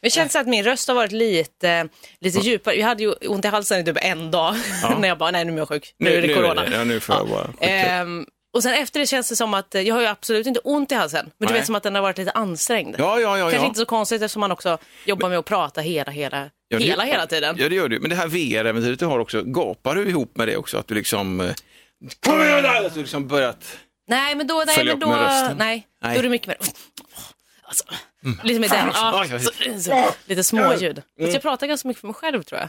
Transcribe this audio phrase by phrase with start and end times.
[0.00, 1.88] Det känns att min röst har varit lite,
[2.20, 2.74] lite djupare.
[2.74, 4.54] Jag hade ju ont i halsen i typ en dag
[4.98, 6.64] när jag bara, nej nu är jag sjuk, nu, är det corona.
[6.72, 7.50] ja, nu får jag bara...
[7.60, 10.60] Ehm, och sen efter det känns det som att, eh, jag har ju absolut inte
[10.60, 11.60] ont i halsen, men du Nej.
[11.60, 12.94] vet som att den har varit lite ansträngd.
[12.98, 13.44] Ja, ja, ja.
[13.44, 13.66] Kanske ja.
[13.66, 17.04] inte så konstigt eftersom man också jobbar med att prata hela, hela, Ja, det- hela,
[17.04, 17.56] hela tiden.
[17.58, 18.00] Ja, det gör du.
[18.00, 20.78] Men det här VR-äventyret du har också, gapar du ihop med det också?
[20.78, 21.40] Att du liksom...
[21.40, 21.54] eh,
[22.26, 22.84] Kom igen där!
[22.86, 23.78] Att du liksom börjat...
[24.08, 25.56] Nej, men då, nej, Följa men upp då, med rösten.
[25.58, 26.14] nej, Nej.
[26.14, 26.56] Då är det mycket mer,
[27.72, 27.84] alltså,
[28.44, 31.02] lite med den, ja, så, så, lite småljud.
[31.20, 32.68] Fast jag pratar ganska mycket för mig själv tror jag.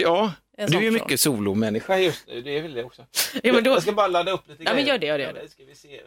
[0.00, 2.42] Ja, du är ju mycket solomänniska just nu.
[2.42, 3.06] Det är väl det också.
[3.42, 4.88] Ja, men då- Jag ska bara ladda upp lite Ja, men grejer.
[4.94, 5.48] gör det, gör det, gör det.
[5.50, 6.00] Ska vi se.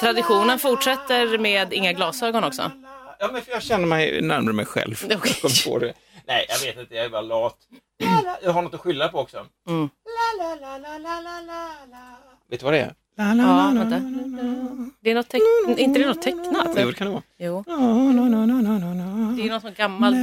[0.00, 2.70] Traditionen fortsätter med inga glasögon också.
[3.18, 4.94] Ja, men för jag känner mig närmare mig själv.
[5.04, 5.18] Okej.
[5.18, 5.92] Jag kom på det.
[6.26, 6.94] Nej, jag vet inte.
[6.94, 7.58] Jag är bara lat.
[8.42, 9.46] Jag har något att skylla på också.
[9.68, 9.88] Mm.
[12.50, 12.94] Vet du vad det är?
[13.18, 14.00] Ja, vänta.
[15.00, 15.42] Det är något teck...
[15.78, 16.68] inte det är något tecknat?
[16.76, 17.22] Jo, det kan det vara.
[17.38, 20.14] Jo, det är någon sån gammal,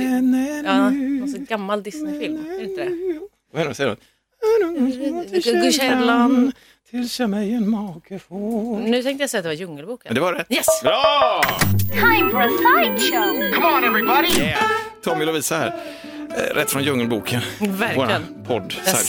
[0.66, 2.46] ja, någon sån gammal Disney-film.
[2.50, 3.20] Är det inte det?
[3.54, 3.76] Vad är det?
[3.76, 5.42] Säger de?
[5.42, 6.52] Guldkällan.
[6.90, 8.80] Tills mig en make får.
[8.80, 10.10] Nu tänkte jag säga att det var Djungelboken.
[10.10, 10.48] Men det var rätt.
[10.52, 10.66] Yes!
[10.84, 11.42] Bra!
[11.92, 13.54] Time for a sideshow.
[13.54, 14.40] Come on, everybody!
[14.40, 14.64] Yeah.
[15.04, 15.74] Tommy Lovisa här.
[16.38, 17.42] Eh, Rätt från Djungelboken.
[17.60, 17.96] Verkligen.
[17.96, 18.72] Våran podd.
[18.72, 19.04] Sideshow.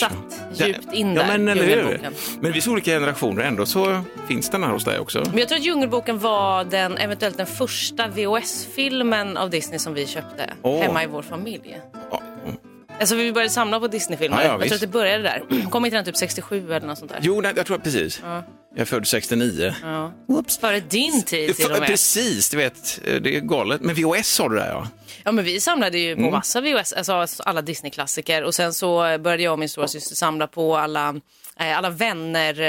[0.53, 2.01] satt djupt in Ja, där, men eller hur?
[2.41, 5.23] Men vi är så olika generationer ändå så finns den här hos dig också.
[5.31, 10.07] Men jag tror att Djungelboken var den, eventuellt den första VHS-filmen av Disney som vi
[10.07, 10.83] köpte Åh.
[10.83, 11.81] hemma i vår familj.
[12.11, 12.57] Ja, mm.
[13.01, 14.43] Alltså vi började samla på Disney-filmer.
[14.43, 15.43] Ja, ja, jag tror att det började där.
[15.71, 17.19] Kom inte den typ 67 eller något sånt där?
[17.23, 18.23] Jo, nej, jag tror precis.
[18.75, 19.75] Jag är född 69.
[19.83, 20.13] Ja.
[20.61, 21.89] Före din tid till och med.
[21.89, 23.81] Precis, du vet, det är galet.
[23.81, 24.89] Men VHS sa du där ja.
[25.25, 26.33] Ja men vi samlade ju på Mm.
[26.33, 30.47] massa VHS, alltså alla Disney-klassiker och sen så började jag och min stora syster samla
[30.47, 31.09] på alla,
[31.61, 32.61] eh, alla vänner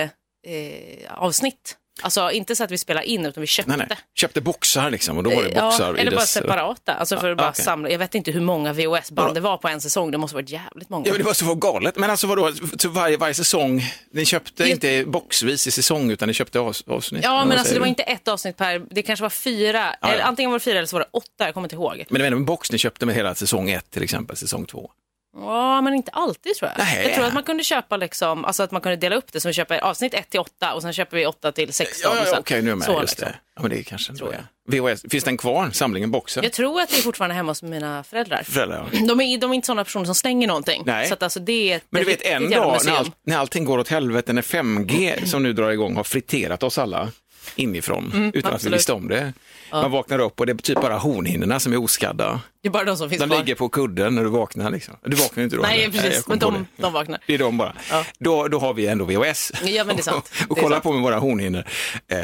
[0.47, 1.77] eh, avsnitt.
[2.01, 3.77] Alltså inte så att vi spelade in utan vi köpte.
[3.77, 3.97] Nej, nej.
[4.15, 6.31] Köpte boxar liksom och då var det Ja, boxar i eller bara dess...
[6.31, 6.93] separata.
[6.93, 7.63] Alltså för att bara okej.
[7.63, 7.89] samla.
[7.89, 10.11] Jag vet inte hur många VHS-band det var på en säsong.
[10.11, 11.05] Det måste varit jävligt många.
[11.07, 11.95] Ja, men det var så galet.
[11.97, 16.27] Men alltså vadå, så varje, varje säsong, ni köpte Det- inte boxvis i säsong utan
[16.27, 17.23] ni köpte avs- avsnitt?
[17.23, 20.07] Ja, men alltså det var inte ett avsnitt per, det kanske var fyra, Ja, ja.
[20.13, 22.05] eller antingen var det fyra eller så var det åtta, jag kommer inte ihåg.
[22.09, 24.91] Men det var en box ni köpte med hela säsong ett till exempel, säsong två.
[25.35, 26.85] Ja, men inte alltid tror jag.
[26.85, 27.03] Nej.
[27.03, 29.47] Jag tror att man kunde köpa liksom, alltså att man kunde dela upp det, så
[29.47, 32.11] vi köper avsnitt 1 till 8 och sen köper vi 8 till 16.
[32.13, 32.85] Ja, ja, sen- okej, nu är jag med.
[32.85, 33.27] så, just liksom.
[33.27, 33.39] det.
[33.55, 34.41] Ja, men det är kanske Tror jag.
[34.67, 36.43] VHS, finns den kvar, samlingen boxar?
[36.43, 38.43] Jag tror att det är fortfarande hemma hos mina föräldrar.
[38.43, 38.99] Föräldrar, ja.
[39.07, 40.83] De är, de är inte sådana personer som slänger någonting.
[40.85, 41.07] Nej.
[41.07, 43.77] Så att alltså det är Men du vet en dag när, all, när allting går
[43.77, 47.11] åt helvete, när 5G som nu drar igång har friterat oss alla
[47.55, 48.75] inifrån utan att vi Mm, absolut.
[48.79, 49.33] visste om det.
[49.71, 52.39] Man vaknar upp och det är typ bara hornhinnorna som är oskadda.
[52.61, 53.37] Det är bara de som finns De kvar.
[53.37, 54.71] ligger på kudden när du vaknar.
[54.71, 54.93] Liksom.
[55.05, 55.61] Du vaknar inte då.
[55.61, 55.91] Nej, eller?
[56.01, 56.23] precis.
[56.23, 57.19] kom men de, de vaknar.
[57.27, 57.73] Det är de bara.
[57.91, 58.05] Ja.
[58.19, 59.51] Då, då har vi ändå VHS.
[59.63, 60.31] Ja, men det är sant.
[60.49, 60.83] och Det är kolla sant.
[60.83, 61.63] på med våra hornhinnor.
[62.07, 62.17] Eh,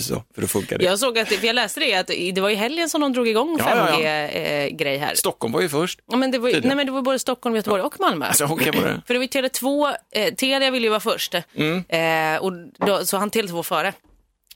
[0.00, 0.84] så, för då funkar det.
[0.84, 3.28] Jag såg att, för jag läste det, att det var i helgen som de drog
[3.28, 4.08] igång Ja, ja, ja.
[4.28, 5.14] 5G-grej här.
[5.14, 6.00] Stockholm var ju först.
[6.10, 8.26] Ja, men det var, nej, men det var både Stockholm, Göteborg och Malmö.
[8.26, 9.02] Alltså, var det.
[9.06, 11.34] För det var ju Tele2, eh, Telia ville ju vara först.
[11.56, 11.84] Mm.
[11.88, 12.52] Eh, och
[12.86, 13.92] då, så han Tele2 före.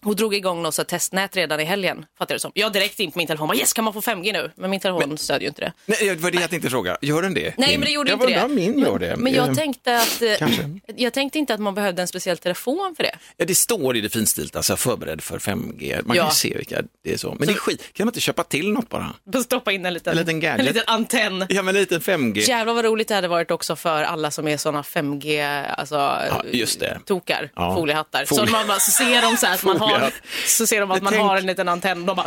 [0.04, 2.50] Och drog igång något så testnät redan i helgen, fattar du som.
[2.54, 4.50] Jag direkt in på min telefon, bara, yes kan man få 5G nu?
[4.56, 5.72] Men min telefon stödjer ju inte det.
[5.86, 6.96] Nej, det var det jag tänkte fråga.
[7.02, 7.54] Gör den det?
[7.58, 7.80] Nej, Din?
[7.80, 8.44] men det gjorde jag inte det.
[8.44, 9.16] om min gör det.
[9.16, 10.70] Men jag Eh, tänkte att, eh, Kanske.
[10.96, 13.14] jag tänkte inte att man behövde en speciell telefon för det.
[13.36, 16.00] Ja, det står i det finstilta, alltså förberedd för 5G.
[16.04, 16.22] Man Ja.
[16.22, 17.34] kan ju se vilka det är så.
[17.38, 17.82] Men det är skit.
[17.92, 19.14] Kan man inte köpa till något bara?
[19.44, 20.60] Stoppa in en liten, En liten gadget.
[20.60, 21.46] en liten antenn.
[21.48, 22.40] Ja, men en liten 5G.
[22.48, 26.18] Jävlar vad roligt det hade varit också för alla som är sådana 5G, alltså
[26.52, 26.98] just det.
[27.06, 27.74] tokar, Ja.
[27.74, 28.24] foliehattar.
[28.24, 30.12] Folie- Så, man, bara- så ser de så, här att man har, Foliehatt.
[30.46, 32.26] så ser de att man Tänk- har en liten antenn och de bara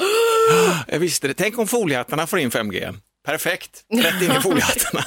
[0.88, 1.34] Jag visste det.
[1.34, 2.94] Tänk om foliehattarna får in 5G.
[3.26, 5.04] Perfekt, rätt in i foliehattarna.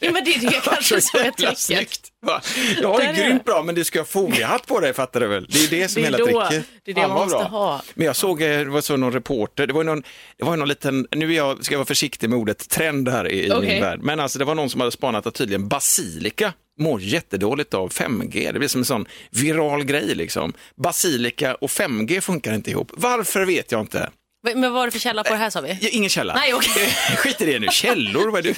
[0.00, 1.58] Ja men det är det kanske som är tricket.
[1.58, 2.08] snyggt.
[2.26, 2.40] Va?
[2.82, 5.20] Ja, det Där är är grymt bra, men du ska ha foliehatt på dig, fattar
[5.20, 5.46] du väl?
[5.50, 6.66] Det är det som Det är hela då- tricket.
[6.84, 7.42] det är det man måste bra.
[7.48, 7.82] ha.
[7.94, 10.02] Men jag såg, eh, det var så någon reporter, det var ju någon,
[10.38, 13.08] det var ju någon liten, nu är jag, ska jag vara försiktig med ordet trend
[13.08, 13.68] här i, Okej.
[13.70, 17.74] min värld, men alltså det var någon som hade spanat att tydligen basilika mår jättedåligt
[17.74, 18.52] av 5G.
[18.52, 20.52] Det blir som en sån viral grej liksom.
[20.76, 22.90] Basilika och 5G funkar inte ihop.
[22.94, 24.10] Varför vet jag inte.
[24.42, 25.78] Men vad var det för källa på det här sa vi?
[25.80, 26.34] Ja, Ingen källa.
[26.34, 26.86] Nej, okej.
[27.16, 27.68] Skit i det nu.
[27.70, 28.54] Källor, vad är du?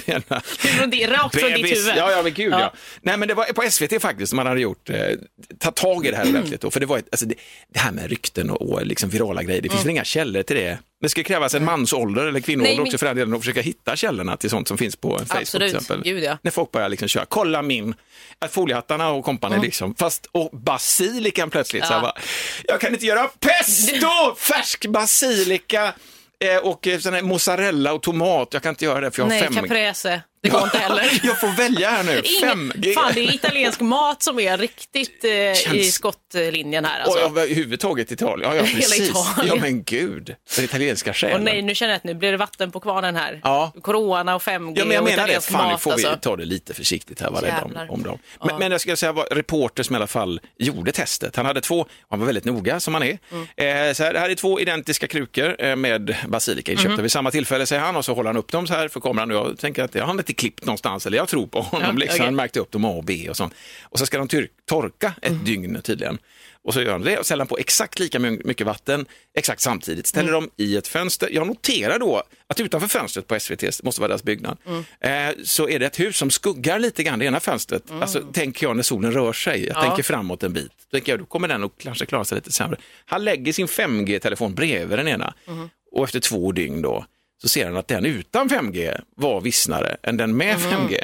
[0.77, 1.93] Från det, rakt från ditt huvud.
[1.97, 2.59] Ja, ja, men gud ja.
[2.59, 2.73] Ja.
[3.01, 4.95] Nej, men det var på SVT faktiskt som man hade gjort, eh,
[5.59, 6.61] tagit tag i det här ordentligt.
[6.61, 7.35] Då, för det var ett, alltså det,
[7.73, 10.55] det här med rykten och, och liksom virala grejer, det finns väl inga källor till
[10.55, 10.77] det.
[11.03, 14.37] Det ska krävas en mansålder eller kvinnoålder också för den delen och försöka hitta källorna
[14.37, 15.69] till sånt som finns på Facebook Absolut.
[15.71, 16.03] till exempel.
[16.03, 16.37] Gud, ja.
[16.41, 17.95] När folk börjar liksom köra, kolla min,
[18.39, 22.01] att foliehattarna och kompani liksom, fast och basilikan plötsligt, så här, Ja.
[22.01, 22.13] bara,
[22.67, 25.93] jag kan inte göra pesto, färsk basilika
[26.39, 29.41] eh, och eh, mozzarella och tomat, jag kan inte göra det för jag har Nej,
[29.43, 30.21] fem caprese.
[30.43, 31.19] Det går inte heller.
[31.23, 32.21] Jag får välja här nu.
[32.21, 32.93] 5G.
[32.93, 36.99] fan, det är italiensk mat som är riktigt eh, i Känns- skottlinjen här.
[37.01, 37.19] Och Alltså.
[37.19, 38.49] jag, överhuvudtaget Italien.
[38.49, 39.09] Ja, ja Hela precis.
[39.09, 39.55] Italien.
[39.55, 40.35] Ja, men gud.
[40.55, 41.37] Den italienska själen.
[41.37, 43.39] Och nej, nu känner jag att nu blir det vatten på kvarnen här.
[43.43, 43.71] Ja.
[43.81, 45.11] Corona och 5G Ja, men jag och menar det.
[45.13, 45.81] italiensk Fan, nu mat.
[45.81, 46.19] får vi alltså.
[46.29, 48.17] ta det lite försiktigt här, var om, om dem.
[48.39, 48.57] Men, Ja.
[48.59, 51.35] men jag ska säga vad reporter som i alla fall gjorde testet.
[51.35, 53.17] Han hade två, han var väldigt noga som han är.
[53.31, 53.87] Mm.
[53.87, 57.01] Eh, så här, här är två identiska krukor eh, med basilika inköpta Mhm.
[57.01, 57.95] vid samma tillfälle, säger han.
[57.95, 59.31] Och så håller han upp dem så här för kameran.
[59.31, 61.87] Och jag tänker att jag har inte klippt någonstans, eller jag tror på honom.
[61.87, 62.15] Ja, liksom.
[62.15, 62.25] okej.
[62.25, 63.53] Han märkte upp dem A och B och sånt.
[63.83, 65.45] Och så ska de torka ett Mm.
[65.45, 66.17] dygn tydligen.
[66.65, 69.05] Och så gör de det och ställer han på exakt lika my- mycket vatten
[69.37, 70.07] exakt samtidigt.
[70.07, 70.41] Ställer Mm.
[70.41, 71.29] dem i ett fönster.
[71.31, 75.29] Jag noterar då att utanför fönstret på SVT, måste vara deras byggnad, Mm.
[75.29, 77.83] eh, så är det ett hus som skuggar lite grann det ena fönstret.
[77.91, 79.65] Alltså tänker jag när solen rör sig.
[79.65, 79.81] Jag Ja.
[79.81, 80.71] tänker framåt en bit.
[80.91, 82.77] Då tänker jag, då kommer den att kanske klara sig lite sämre.
[83.05, 85.69] Han lägger sin 5G-telefon bredvid den ena Mm.
[85.91, 87.05] och efter två dygn då
[87.43, 91.03] så ser han att den utan 5G var vissnare än den med 5G.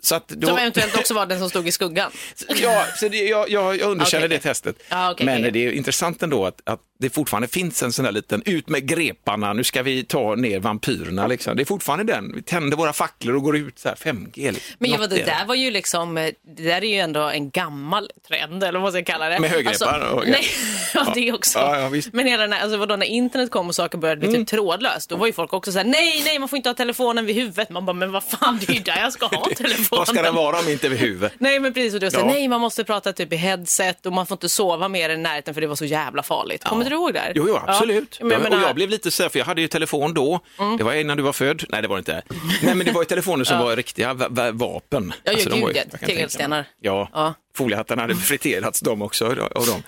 [0.00, 0.48] Så- då...
[0.48, 2.10] Som eventuellt också var den som stod i skuggan.
[2.62, 4.76] Ja, så det, jag, jag, jag underkänner Okej, det testet.
[4.88, 5.50] Ja, okej, Men okej.
[5.50, 8.88] det är intressant ändå att, att det fortfarande finns en sån där liten, ut med
[8.88, 11.26] greparna, nu ska vi ta ner vampyrerna.
[11.26, 11.56] Liksom.
[11.56, 14.52] Det är fortfarande den, vi tänder våra facklor och går ut så här 5G.
[14.52, 14.76] liksom.
[14.78, 17.20] Men ja, Något det är där var ju liksom, eh, det där är ju ändå
[17.20, 19.38] en gammal trend, eller vad man ska kalla det.
[19.40, 20.46] Med högrepar och- nej,
[20.94, 21.58] ja, det också.
[21.58, 22.12] Ja, ja, visst.
[22.12, 24.40] Men hela den här, alltså vadå, när internet kom och saker började bli Mm.
[24.40, 26.74] typ trådlöst, då var ju folk också så här: nej, nej, man får inte ha
[26.74, 27.70] telefonen vid huvudet.
[27.70, 29.75] Man bara, men vad fan, det är ju där jag ska ha telefonen.
[29.90, 31.32] Vad ska den vara om inte vid huvudet?
[31.38, 32.30] Nej men precis, och du säger Ja.
[32.32, 35.54] nej man måste prata typ i headset och man får inte sova mer i närheten
[35.54, 36.64] för det var så jävla farligt.
[36.64, 37.32] Kommer du ihåg det?
[37.34, 38.16] Jo, jo absolut.
[38.20, 38.26] Ja.
[38.26, 38.58] Men Ja, Mm.
[38.62, 40.40] och jag blev lite så för jag hade ju telefon då.
[40.78, 41.64] Det var innan du var född.
[41.68, 42.22] Nej, det var det inte.
[42.62, 45.12] Nej, men det var ju telefoner som var riktiga va- va- vapen.
[45.24, 46.06] Ja, ja, de var ju- gud, ja.
[46.06, 46.64] Tegelstenar.
[46.80, 47.34] Ja, Ja.
[47.56, 49.26] Foliehattarna hade friterats de också.
[49.26, 49.82] Av dem.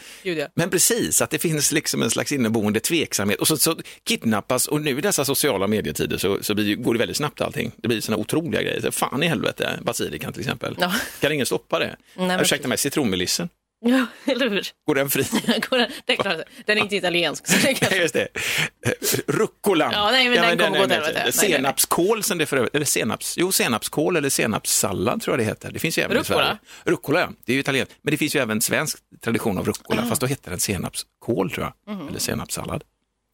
[0.54, 3.40] Men precis, att det finns liksom en slags inneboende tveksamhet.
[3.40, 6.98] Och så, så kidnappas, och nu i dessa sociala medietider så, så blir, går det
[6.98, 7.72] väldigt snabbt allting.
[7.76, 8.90] Det blir sådana otroliga grejer.
[8.90, 10.76] Fan i helvete, basilikan till exempel.
[10.80, 10.92] Ja.
[11.20, 11.96] Kan ingen stoppa det?
[12.14, 13.48] men Ursäkta mig, citronmelissen,
[13.80, 14.66] Ja, eller hur?
[14.86, 15.24] går den fri?
[16.06, 17.46] det är klart, den är inte italiensk.
[17.46, 17.98] Så det kan...
[17.98, 18.28] Just det.
[19.26, 19.90] Rucolan.
[19.92, 21.32] Ja, nej, men den kommer gå åt helvete.
[21.32, 25.72] Senapskål som det för övrigt, eller senaps, jo senapskål eller senapssallad tror jag det heter.
[25.72, 26.42] Det finns ju även Rucola?
[26.42, 26.58] i Sverige.
[26.84, 27.30] Rucola, ja.
[27.44, 27.94] Det är ju italienskt.
[28.02, 31.72] Men det finns ju även svensk tradition av rucola, fast då heter den senapskål tror
[31.86, 31.94] jag.
[31.96, 32.08] Mhm.
[32.08, 32.84] Eller senapssallad.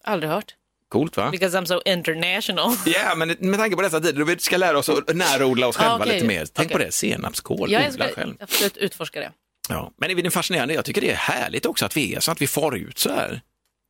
[0.05, 0.55] Aldrig hört.
[0.88, 1.29] Coolt va?
[1.31, 2.73] Because I'm so international.
[2.87, 5.76] Ja, men med tanke på dessa tider, då vi ska lära oss att närodla oss
[5.76, 6.12] själva Ja, okej.
[6.14, 6.46] lite mer.
[6.52, 6.73] Tänk Okej.
[6.73, 8.35] på det, senapskål, Ja, jag odla ska själv.
[8.41, 9.31] absolut utforska det.
[9.69, 9.93] Ja.
[9.97, 12.43] Men det är fascinerande, jag tycker det är härligt också att vi är så att
[12.43, 13.41] vi far ut så här.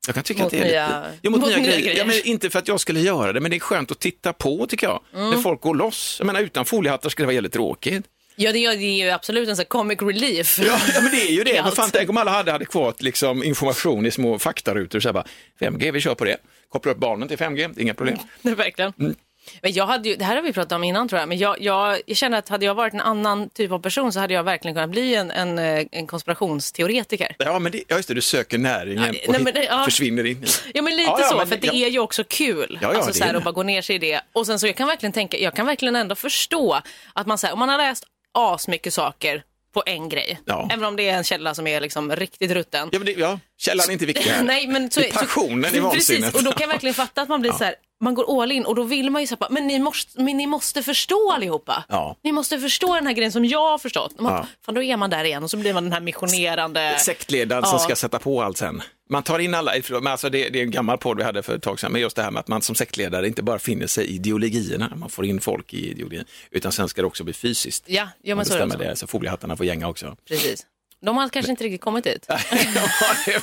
[0.06, 1.18] Jag kan tycka Mot att det är nya- lite...
[1.22, 1.80] Ja, mot, mot nya, nya grejer.
[1.80, 1.98] grejer.
[1.98, 4.32] Ja, men inte för att jag skulle göra det, men det är skönt att titta
[4.32, 5.00] på tycker jag.
[5.14, 5.30] Mm.
[5.30, 6.16] När folk går loss.
[6.18, 8.04] Jag menar utan foliehattar skulle det vara jävligt tråkigt.
[8.36, 10.58] Ja, det är ju absolut en sån comic relief.
[10.58, 11.62] Ja, ja men det är ju det.
[11.64, 15.00] Men fan, tänk om alla hade adekvat liksom, information i små faktarutor.
[15.00, 15.26] Så här bara,
[15.60, 16.36] 5G, vi kör på det.
[16.68, 18.18] Koppla upp barnen till 5G, inga problem.
[18.42, 18.92] Nej, verkligen.
[19.00, 19.14] Mm.
[19.62, 21.60] Men jag hade ju, det här har vi pratat om innan tror jag, men jag,
[21.60, 24.42] jag, jag känner att hade jag varit en annan typ av person så hade jag
[24.44, 27.36] verkligen kunnat bli en, en, eh, en konspirationsteoretiker.
[27.38, 29.84] Ja, men det, ja, just det, du söker näringen Ja, och nej, men hit- ja.
[29.84, 30.44] försvinner in
[30.74, 31.86] Ja men lite Ja, ja, så, men för det- ja.
[31.86, 32.78] är ju också kul.
[32.82, 34.20] Ja, ja, alltså så här, att bara gå ner sig i det.
[34.32, 36.80] Och sen så jag kan verkligen tänka, jag kan verkligen ändå förstå
[37.12, 39.42] att man säger, om man har läst asmycket saker
[39.74, 40.68] på en grej, Ja.
[40.72, 42.88] även om det är en källa som är liksom riktigt rutten.
[42.92, 44.42] Ja, det, ja, källan är inte viktig här.
[44.44, 46.34] Nej, men så, det är passionen så, i Precis, vansinnet.
[46.34, 48.64] och då kan jag verkligen fatta att man blir så här, man går all in
[48.64, 51.84] och då vill man ju säga, men ni måste, men ni måste förstå allihopa.
[51.88, 52.16] Ja.
[52.22, 54.20] Ni måste förstå den här grejen som jag har förstått.
[54.20, 54.46] Man, Ja.
[54.66, 56.96] Fan, då är man där igen och så blir man den här missionerande...
[56.98, 57.70] Sektledaren Ja.
[57.70, 58.82] som ska sätta på allt sen.
[59.10, 61.56] Man tar in alla, men alltså det, det är en gammal podd vi hade för
[61.56, 63.86] ett tag sedan, men just det här med att man som sektledare inte bara finner
[63.86, 67.32] sig i ideologierna, man får in folk i ideologin, utan sen ska det också bli
[67.32, 67.84] fysiskt.
[67.86, 68.90] Ja, ja Man men så är det bestämmer också.
[68.90, 70.16] det, så foliehattarna får gänga också.
[70.28, 70.66] Precis.
[71.04, 72.26] De har kanske inte riktigt kommit dit.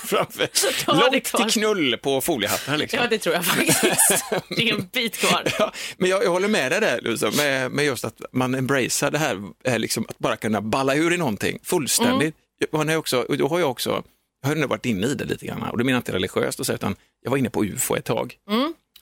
[0.04, 0.50] Framför.
[1.12, 3.00] Långt till knull på foliehattarna liksom.
[3.02, 3.82] Ja, det tror jag faktiskt.
[4.50, 5.44] Det är en bit kvar.
[5.60, 9.12] Ja, men jag, jag håller med dig där, Lucia, med, med just att man embracear
[9.12, 12.36] det här, eh, liksom, att bara kunna balla ur i någonting fullständigt.
[12.58, 14.04] Jag, man är också, och då har jag också,
[14.42, 16.60] jag har nu varit inne i det lite grann, och det menar jag inte religiöst,
[16.60, 18.36] och så, utan jag var inne på UFO ett tag.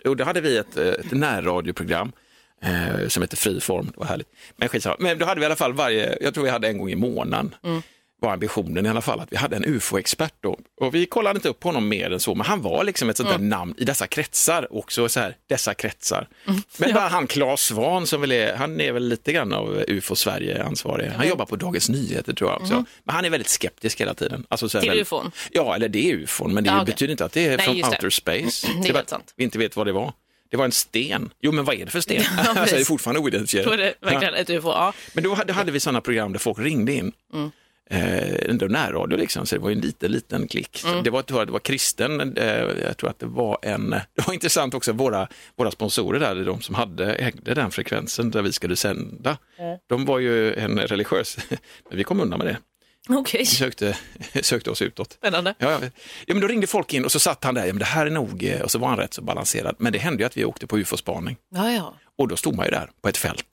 [0.06, 2.12] Och då hade vi ett, eh, ett närradioprogram
[2.64, 4.28] eh, som heter Friform, det var härligt.
[4.56, 6.78] Men skitsamma, men då hade vi i alla fall varje, jag tror vi hade en
[6.78, 7.56] gång i månaden,
[8.22, 10.60] var ambitionen i alla fall att vi hade en UFO-expert då.
[10.82, 13.30] Och vi kollade inte upp honom mer än så, men han var liksom ett sånt
[13.30, 16.28] där namn i dessa kretsar, också så här, dessa kretsar.
[16.78, 20.16] Men bara han Claes Svahn som väl är, han är väl lite grann av UFO
[20.16, 21.08] Sverige ansvarig.
[21.08, 22.86] Han jobbar på Dagens Nyheter tror jag också.
[23.04, 24.46] Men han är väldigt skeptisk hela tiden.
[24.50, 25.32] Alltså, så här, Till väl- ufon?
[25.52, 26.86] Ja, eller det är ufon, men det Ja, okej.
[26.86, 27.98] betyder inte att det är Nej, från just det.
[27.98, 28.68] outer space.
[28.84, 29.34] Det är helt sant.
[29.36, 30.14] Vi inte vet vad det var.
[30.52, 31.30] Det var en sten.
[31.42, 32.24] Jo, men vad är det för sten?
[32.38, 33.78] Ja, alltså, det är fortfarande Då är oidentifierat.
[33.78, 34.68] det verkligen ett ufo.
[34.70, 34.94] Ja.
[35.14, 37.12] Men då hade, hade vi sådana program där folk ringde in.
[37.90, 38.04] Mm.
[38.24, 40.78] eh, ändå närradio liksom, så det var en liten, liten klick.
[40.78, 42.46] Så Det, var, det, var, det var kristen, eh,
[42.84, 46.62] jag tror att det var en, det var intressant också, våra, våra sponsorer där, de
[46.62, 49.38] som hade, ägde den frekvensen där vi skulle sända,
[49.88, 51.38] de var ju en religiös,
[51.90, 52.58] men vi kom undan med det.
[53.40, 53.98] Vi sökte,
[54.42, 55.14] sökte oss utåt.
[55.14, 55.54] spännande.
[55.60, 55.72] Ja,
[56.26, 58.06] ja, men då ringde folk in och så satt han där, ja, men det här
[58.06, 59.76] är nog, eh, och så var han rätt så balanserad.
[59.80, 61.94] Men det hände ju att vi åkte på ufo-spaning Ja, ja.
[62.18, 63.46] och då stod man ju där på ett fält.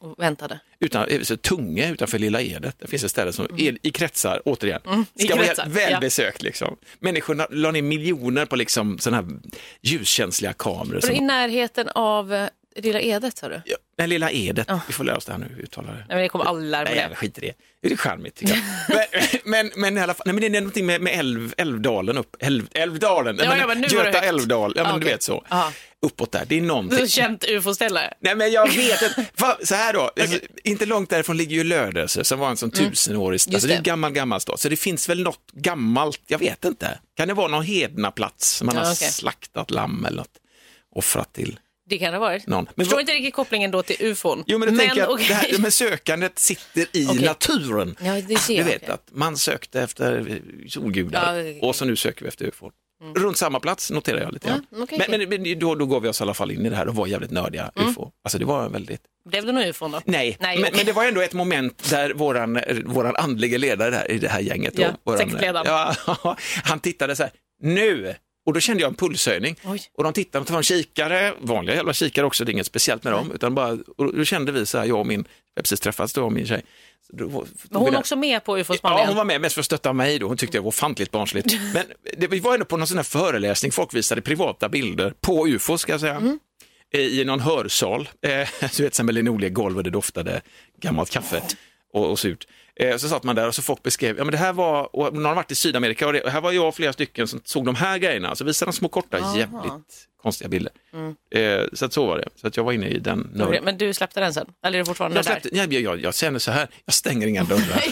[0.00, 0.60] Och väntade.
[0.80, 4.42] Utan, eh, så Tunge utanför Lilla Edet, det finns ett ställe som är, i kretsar,
[4.44, 5.04] återigen, Mm.
[5.14, 6.42] i ska kretsar, vara välbesökt.
[6.42, 6.76] Liksom.
[7.00, 9.38] Människorna la ner miljoner på liksom, sådana här
[9.80, 10.96] ljuskänsliga kameror.
[10.96, 13.60] Och I Som, närheten av eh, Lilla Edet sa du?
[13.64, 15.96] ja, nej, Lilla Edet, vi får lära oss det här nu, hur uttalar det.
[15.98, 17.08] Nej, men det kommer lära mig Nej, det.
[17.10, 17.54] jag skiter i det.
[17.88, 18.62] Det är charmigt tycker jag.
[19.44, 22.18] men, men, men i alla fall, nej, men det är någonting med, med älv, Älvdalen
[22.18, 25.44] upp, älv, Älvdalen, Ja, Nej, ja, men Göta älvdal, ja men Ah, du vet så.
[25.48, 25.72] Aha.
[26.02, 26.98] Uppåt där, det är Du någonting.
[26.98, 28.14] har känt ufo-ställe?
[28.20, 29.26] Nej men jag vet inte,
[29.66, 33.34] så här då, alltså, inte långt därifrån ligger ju Lödöse som var en sån tusenårig,
[33.34, 33.82] alltså det är en Mm.
[33.82, 34.60] gammal, gammal stad.
[34.60, 36.98] Så det finns väl något gammalt, jag vet inte.
[37.16, 39.10] Kan det vara någon hednaplats som man Ja, har okej.
[39.10, 40.38] slaktat lamm eller något,
[40.94, 42.46] offrat till Det kan det ha varit.
[42.46, 42.64] någon.
[42.74, 44.44] Men Förstår vad- inte riktigt kopplingen då till ufon.
[44.46, 45.26] Jo men jag tänker att okej.
[45.28, 47.24] det här med sökandet sitter i Okej.
[47.24, 47.96] naturen.
[48.00, 48.94] Ja, det ser Du jag, vet okej.
[48.94, 52.70] att man sökte efter solgudar Ja, det- och så nu söker vi efter ufon.
[53.16, 54.66] Runt samma plats noterar jag lite grann.
[54.72, 55.38] Mm, okej, men, okej.
[55.38, 57.06] men, då, då går vi oss i alla fall in i det här och var
[57.06, 58.10] jävligt nördiga ufo.
[58.24, 60.00] Alltså det var väldigt Blev det någon ufon då?
[60.04, 60.76] Nej, Nej, men, okej.
[60.76, 64.40] men det var ändå ett moment där våran, våran andlige ledare där, i det här
[64.40, 65.66] gänget, då, Ja, våran, sektledaren.
[65.66, 68.14] ja, han tittade så här, nu!
[68.46, 69.56] Och då kände jag en pulshöjning.
[69.64, 69.80] Oj.
[69.96, 73.04] Och de tittade, de tog fram kikare, vanliga jävla kikare också, det är inget speciellt
[73.04, 75.24] med dem, utan bara, och då kände vi så här, jag och min,
[75.60, 76.62] har precis träffats då, min tjej.
[77.12, 79.06] Då, var- hon också med på Ja, ufo-spaningen?
[79.08, 80.28] hon var med mest för att stötta mig då.
[80.28, 81.46] Hon tyckte jag var ofantligt barnsligt.
[81.74, 81.84] Men
[82.16, 85.78] det, vi var ändå på någon sån här föreläsning, folk visade privata bilder på ufo
[85.78, 86.16] ska jag säga.
[86.16, 86.38] Mm.
[86.92, 90.40] I någon hörsal, eh, du vet, med linoleumgolv och det doftade
[90.80, 91.42] gammalt kaffe
[91.92, 92.46] och, och surt.
[92.76, 95.14] Eh, så satt man där och så folk beskrev, ja men det här var, och
[95.14, 97.40] någon har varit i Sydamerika och, det, och här var jag och flera stycken som
[97.44, 100.72] såg de här grejerna, så visade de små korta jävligt konstiga bilder.
[101.34, 103.64] Eh, så att så var det, så att jag var inne i den nörden.
[103.64, 104.46] Men du släppte den sen?
[104.66, 105.32] Eller är det fortfarande Jag, där?
[105.32, 107.84] släppte, jag, jag, jag känner så här, jag stänger inga dörrar.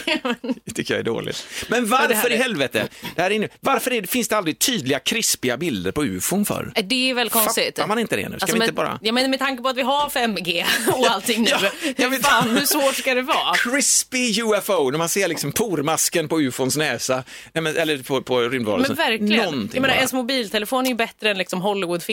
[0.65, 1.45] det tycker jag är dåligt.
[1.67, 2.87] Men varför i helvete?
[3.15, 6.45] Det här är inne, varför är, det- finns det aldrig tydliga, krispiga bilder på ufon
[6.45, 6.71] för?
[6.75, 7.65] Eh, Det är väl konstigt.
[7.75, 8.35] Fattar man inte det nu?
[8.37, 8.99] Ska Alltså, vi inte bara...
[9.01, 11.49] ja, men med tanke på att vi har 5G och allting nu.
[11.49, 11.59] Ja,
[11.97, 13.55] jag hur vet- fan, hur svårt ska det vara?
[13.55, 18.95] Crispy UFO, när man ser liksom pormasken på ufons näsa, men, eller på, på rymdvarelsen.
[18.97, 19.43] Men verkligen.
[19.43, 21.61] Någonting Jag menar, ens mobiltelefon är ju bättre än liksom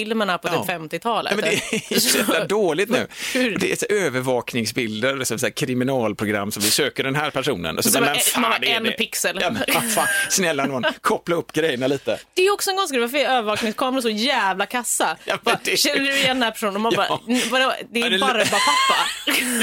[0.06, 0.64] Hollywoodfilmerna på Ja.
[0.64, 1.36] typ 50-talet.
[1.36, 3.06] Nej, men det är så jävla dåligt nu.
[3.34, 3.58] Hur?
[3.58, 7.78] Det är så övervakningsbilder, så så kriminalprogram som vi söker den här personen.
[7.78, 8.90] Och Så bara, bara men fan, man har det är en det.
[8.90, 9.38] pixel.
[9.40, 12.18] Ja, men, vad fan, snälla någon, koppla upp grejerna lite.
[12.34, 15.16] Det är också en konstig grej, varför är övervakningskameror så jävla kassa?
[15.24, 16.74] Ja, Bara, det- Känner du igen den här personen?
[16.74, 17.20] Och man bara, Ja.
[17.28, 18.96] "Mm, vadå, det Ja, är bara pappa.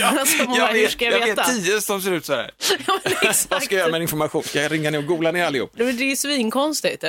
[0.19, 1.41] alltså, man bara, jag, hur vet, ska jag, jag veta?
[1.43, 2.51] vet tio som ser ut så här.
[2.87, 2.99] Ja.
[3.49, 4.43] Vad ska jag göra med information?
[4.43, 5.71] Ska jag ringa ner och googla ner allihop?
[5.75, 7.03] Det är ju svinkonstigt.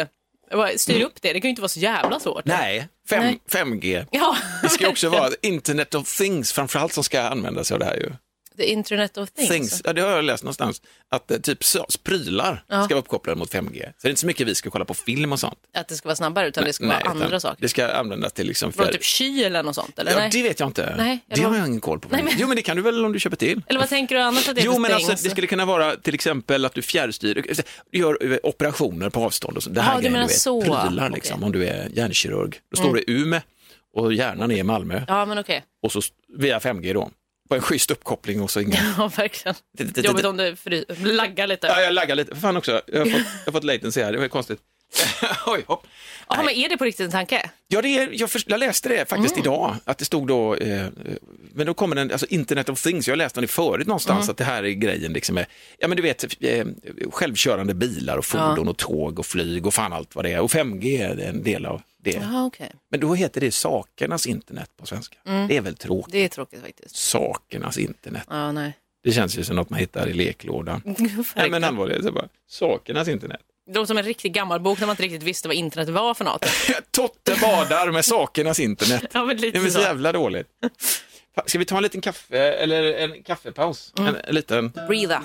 [0.77, 2.45] Styr upp det, det kan ju inte vara så jävla svårt.
[2.45, 3.41] Nej, fem, Nej.
[3.51, 4.07] 5G.
[4.11, 7.79] Ja, Det ska ju också vara Internet of Things framförallt som ska använda sig av
[7.79, 8.11] det här ju.
[8.57, 9.49] The Internet of Things.
[9.51, 9.83] Things.
[9.85, 10.83] Ja, det har jag läst någonstans.
[11.11, 12.85] Att eh, typ så- prylar Ja.
[12.85, 13.81] ska vara uppkopplade mot 5G.
[13.85, 15.59] Så det är inte så mycket vi ska kolla på film och sånt.
[15.77, 17.63] Att det ska vara snabbare, utan det ska vara andra saker.
[17.63, 19.99] Det ska användas till liksom Vadå, fjärr- typ eller något sånt?
[19.99, 20.11] Eller?
[20.13, 20.31] Ja, Nej.
[20.33, 20.95] det vet jag inte.
[20.97, 22.09] Nej, det har jag ingen koll på.
[22.11, 23.63] Nej, men- Jo, men det kan du väl om du köper till.
[23.67, 25.23] Eller vad tänker du annars att det är Jo, för men alltså, things?
[25.23, 27.45] det skulle kunna vara till exempel att du fjärrstyr,
[27.93, 29.71] gör eh, operationer på avstånd och så.
[29.71, 30.61] Det här Ja, du grejen, menar vet, så.
[30.63, 30.99] prylar Okej.
[30.99, 31.13] Mm.
[31.13, 32.55] liksom, om du är hjärnkirurg.
[32.71, 33.41] Då står det Umeå
[33.97, 35.65] och hjärnan är i Malmö Ja, men okej.
[35.83, 36.01] och så
[36.39, 37.11] via 5G då.
[37.49, 38.85] På en schysst uppkoppling och så ingen...
[38.99, 39.55] Ja, verkligen.
[39.97, 40.85] Jobbigt om det fry...
[40.99, 41.67] laggar lite.
[41.67, 42.37] Ja, Ja, jag laggar lite.
[42.37, 44.59] Fan också, jag har fått, jag har fått latency här, det var konstigt.
[45.47, 45.87] Oj, hopp.
[46.29, 47.51] men är det på riktigt en tanke?
[47.69, 49.43] Ja, det är, jag, först, jag läste det faktiskt Mm.
[49.45, 50.87] idag, att det stod då, eh,
[51.55, 54.31] men då kommer den, alltså Internet of Things, jag läste den förut någonstans, Mm.
[54.31, 55.47] att det här är grejen liksom med,
[55.79, 56.67] ja men du vet, eh,
[57.11, 60.51] självkörande bilar och fordon och tåg och flyg och fan allt vad det är, och
[60.51, 62.11] 5G är en del av det.
[62.33, 62.71] Ja, okej.
[62.91, 65.17] Men då heter det sakernas internet på svenska.
[65.49, 66.97] Det är väl tråkigt, Det är tråkigt faktiskt.
[66.97, 68.25] sakernas internet.
[68.31, 68.73] Ja, nej.
[69.05, 70.83] Det känns ju som något man hittar i leklådan.
[71.37, 73.41] Nej men allvarligt, så bara, sakernas internet.
[73.67, 76.15] Det låter som en riktigt gammal bok när man inte riktigt visste vad internet var
[76.15, 76.47] för något.
[76.91, 79.05] Totte badar med sakernas internet.
[79.13, 79.85] Ja, men Det lite är väl så så.
[79.85, 80.47] jävla dåligt.
[81.47, 83.93] Ska vi ta en liten kaffe, eller en kaffepaus?
[83.99, 84.15] Mm.
[84.15, 84.71] En, en liten...
[84.89, 85.23] Breatha.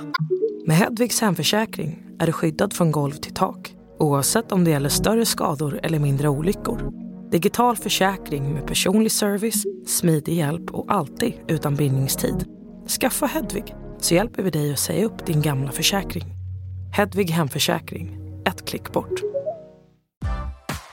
[0.65, 5.25] Med Hedvigs hemförsäkring är du skyddad från golv till tak oavsett om det gäller större
[5.25, 6.91] skador eller mindre olyckor.
[7.31, 12.45] Digital försäkring med personlig service, smidig hjälp och alltid utan bindningstid.
[13.01, 16.25] Skaffa Hedvig så hjälper vi dig att säga upp din gamla försäkring.
[16.93, 19.21] Hedvig hemförsäkring, ett klick bort.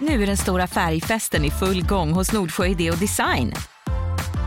[0.00, 3.52] Nu är den stora färgfesten i full gång hos Nordsjö Idé och Design.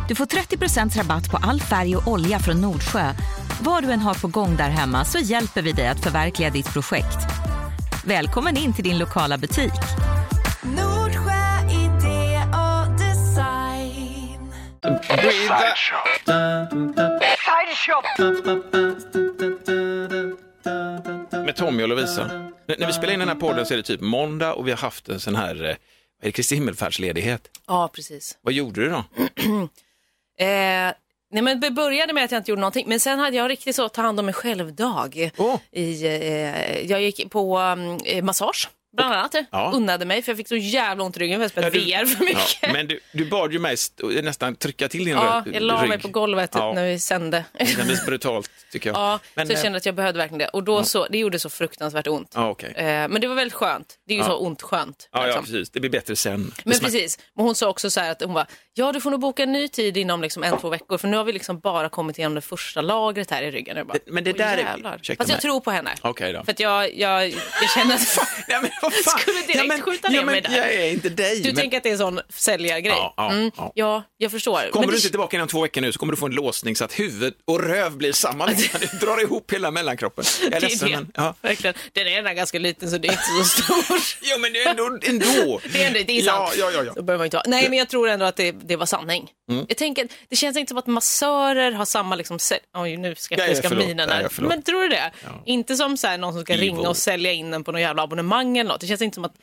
[0.08, 3.14] Du får 30% rabatt på all färg och olja från Nordsjö.
[3.62, 6.74] Vad du än har på gång där hemma så hjälper vi dig att förverkliga ditt
[6.74, 7.39] projekt.
[8.10, 9.72] Välkommen in till din lokala butik.
[10.64, 14.52] Nordsjö idé och design.
[21.46, 22.22] Med Tommy och Lovisa.
[22.32, 24.72] N- När vi spelar in den här podden så är det typ måndag och vi
[24.72, 25.76] har haft en sån här eh, vad är
[26.22, 27.42] det, Kristi himmelfärdsledighet.
[27.68, 28.38] Ja, precis.
[28.42, 29.04] Vad gjorde du då?
[30.40, 30.94] Eh,
[31.32, 33.76] nej, men det började med att jag inte gjorde någonting, men sen hade jag riktigt
[33.76, 35.32] så ta hand om mig själv-dag.
[35.72, 39.36] I, eh, jag gick på um, eh, massage, bland annat.
[39.52, 39.72] Ja.
[39.76, 41.86] Unnade mig, för jag fick så jävla ont i ryggen för jag Ja, spelade du-
[41.86, 42.58] VR för mycket.
[42.62, 45.56] Ja, men du, du bad ju mig st- nästan trycka till din Ja, rygg.
[45.56, 46.74] jag la mig på golvet Ja.
[46.74, 47.46] när vi sände.
[47.60, 48.98] Det kändes brutalt tycker jag.
[49.00, 50.48] Ja, men, så jag eh, kände att jag behövde verkligen det.
[50.48, 52.32] Och då så, det gjorde så fruktansvärt ont.
[52.36, 52.74] Ja, okej.
[52.76, 53.96] Eh, men det var väldigt skönt.
[54.08, 54.28] Det är ju Ja.
[54.30, 55.10] så ont skönt.
[55.12, 55.44] Ja, ja, liksom.
[55.46, 55.70] precis.
[55.70, 56.52] Det blir bättre sen.
[56.64, 59.20] Men precis, men hon sa också så här att hon bara, ja du får nog
[59.20, 61.90] boka en ny tid inom liksom en, två veckor för nu har vi liksom bara
[61.90, 63.88] kommit igenom det första lagret här i ryggen.
[63.88, 65.92] Bara, men det "Åh, där är- jävlar." ursäkta Fast jag tror på henne.
[66.02, 66.44] Okej då.
[66.44, 68.02] För att jag, jag, jag känner att
[69.06, 69.20] Ja?
[69.20, 70.58] Skulle direkt ja, men, skjuta ner ja, men, mig där.
[70.58, 71.42] Jag är inte dig.
[71.42, 71.56] du men...
[71.56, 72.94] tänker att det är en sån säljargrej.
[72.96, 73.72] Ja, ja, mm, ja.
[73.76, 74.72] ja, jag förstår.
[74.72, 76.86] Kommer du inte tillbaka inom två veckor nu så kommer du få en låsning så
[76.86, 78.46] att huvud och röv blir samma.
[78.46, 78.80] Liksom.
[78.92, 80.26] Du drar ihop hela mellankroppen.
[80.42, 80.96] Jag är det är ledsen det.
[80.96, 81.12] men...
[81.16, 81.36] Ja.
[81.42, 81.74] Verkligen.
[81.94, 84.00] Den är redan ganska liten så det är inte så stor.
[84.22, 85.00] Jo men ändå...
[85.04, 85.62] ändå.
[85.74, 86.54] Det är, ändå, det är sant.
[86.58, 86.94] Ja, ja, ja.
[86.96, 87.02] ja.
[87.04, 87.44] Man inte vara.
[87.48, 89.30] Nej, men jag tror ändå att det, det var sanning.
[89.52, 89.66] Mm.
[89.68, 92.40] Jag tänker, det känns inte som att massörer har samma liksom,
[92.74, 94.22] oj nu ska Ja, jag ja, fiska minen Ja, här.
[94.22, 95.12] ja, men tror du det?
[95.46, 96.66] Inte som så här, någon som ska Evil.
[96.66, 98.82] ringa och sälja in den på någon jävla abonnemang eller något.
[98.82, 99.36] Det känns inte som att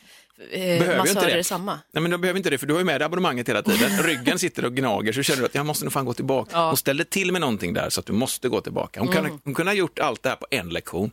[0.50, 1.80] eh, massörer är samma.
[1.92, 3.90] Nej men du behöver inte det för du har ju med dig abonnemanget hela tiden.
[4.02, 6.50] Ryggen sitter och gnager så känner du att jag måste nog fan gå tillbaka.
[6.52, 6.59] Ja.
[6.59, 6.68] Mm.
[6.68, 9.00] Hon ställde till med någonting där så att du måste gå tillbaka.
[9.00, 11.11] Hon, kunde, hon kunde ha gjort allt det här på en lektion.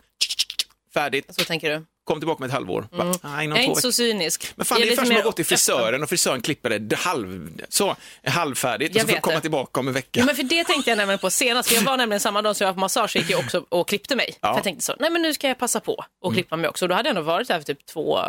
[0.94, 1.86] Färdigt, Så tänker du?
[2.04, 2.88] Kom tillbaka med ett halvår.
[2.92, 4.54] Bara, "Nej, inom Jag är inte veckor." så cynisk.
[4.56, 6.96] Men fan, det är ungefär som att gå till frisören och frisören klipper det, det
[6.96, 7.96] halv, så,
[8.26, 9.42] halvfärdigt och Jag så får du komma det.
[9.42, 10.20] tillbaka om en vecka.
[10.20, 12.56] Ja, men för det tänkte jag nämligen på senast, för jag var nämligen samma dag
[12.56, 14.38] som jag var på massage gick jag också och klippte mig.
[14.42, 14.48] Ja.
[14.48, 14.54] Mm.
[14.54, 16.86] För jag tänkte så, nej men nu ska jag passa på och klippa mig också.
[16.86, 18.20] Och då hade jag nog varit där för typ två,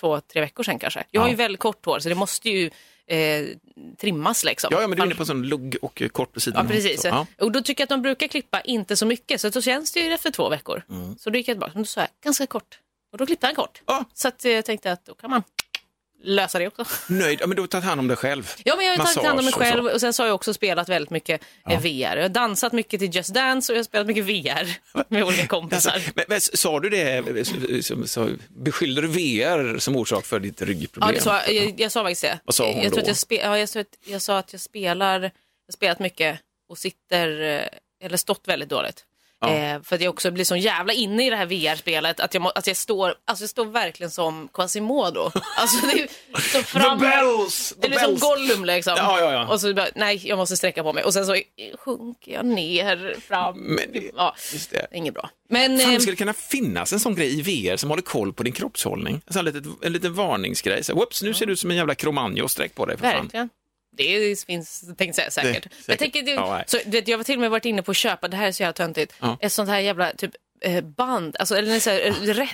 [0.00, 1.04] två, tre veckor sedan kanske.
[1.10, 1.30] Jag har Ja.
[1.30, 2.70] ju väldigt kort hår så det måste ju
[3.10, 3.46] eh,
[4.00, 4.68] trimmas liksom.
[4.72, 6.66] Ja, ja, men du är inne på en sån lugg och kort på sidan.
[6.68, 7.02] Ja, precis.
[7.02, 7.26] Så, ja.
[7.38, 10.00] Och då tycker jag att de brukar klippa inte så mycket, så då känns det
[10.00, 10.82] ju efter två veckor.
[10.90, 11.18] Mm.
[11.18, 12.78] Så då gick jag tillbaka, men då sa jag ganska kort.
[13.12, 13.82] Och då klippte han kort.
[13.86, 14.04] Ja.
[14.14, 15.42] Så att, eh, jag tänkte att då kan man
[16.22, 16.84] lösa det också.
[17.08, 18.52] Nöjd, ja, men du har tagit hand om dig själv.
[18.64, 20.34] Ja, men jag har tagit hand om mig och själv och sen så har jag
[20.34, 22.16] också spelat väldigt mycket eh, VR.
[22.16, 24.76] Jag har dansat mycket till Just Dance och jag har spelat mycket VR
[25.08, 25.90] med olika kompisar.
[25.90, 30.40] Alltså, men, men, sa du det, eh, så, så, beskyllde du VR som orsak för
[30.40, 31.08] ditt ryggproblem?
[31.08, 32.38] Ja, det sa, jag, jag sa faktiskt det.
[32.44, 33.00] Vad sa hon jag, då?
[33.06, 35.20] Jag, spe, ja, jag, sa att, jag sa att jag spelar,
[35.66, 37.28] jag spelat mycket och sitter,
[38.02, 39.04] eller stått väldigt dåligt.
[39.40, 39.48] Ja.
[39.54, 42.40] Eh, för att jag också blir så jävla inne i det här VR-spelet att jag,
[42.42, 45.30] må, att jag står, alltså jag står verkligen som Quasimodo.
[45.56, 46.08] Alltså det är
[46.40, 47.74] så fram, The bells!
[47.76, 48.20] det The är liksom bells!
[48.20, 48.94] Gollum liksom.
[48.96, 49.46] Ja, ja, ja.
[49.48, 51.36] Och så bara, nej jag måste sträcka på mig och sen så
[51.78, 53.58] sjunker jag ner fram.
[53.58, 54.86] Men det- ja, Just det.
[54.92, 55.30] inget bra.
[55.50, 58.32] Men Fan, eh, det skulle kunna finnas en sån grej i VR som håller koll
[58.32, 59.20] på din kroppshållning.
[59.26, 60.84] En, sån litet, en liten varningsgrej.
[60.84, 63.22] Så, whoops, nu ser du ut som en jävla kromanjo, sträck på dig för fan.
[63.22, 63.48] Verkligen.
[63.96, 65.62] Det finns, tänkte jag säkert.
[65.62, 65.98] Det- Jag, säkert.
[65.98, 66.64] tänker, det, Ja, nej.
[66.66, 68.46] så, du vet, jag var till och med varit inne på att köpa, det här
[68.48, 69.38] är så jävla töntigt, Ja.
[69.40, 72.00] ett sånt här jävla typ eh, band, alltså, eller en sån här,